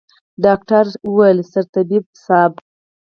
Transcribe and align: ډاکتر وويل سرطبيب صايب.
ډاکتر 0.43 0.85
وويل 1.09 1.39
سرطبيب 1.51 2.03
صايب. 2.25 2.53